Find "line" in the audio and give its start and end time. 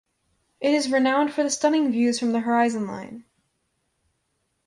2.87-3.23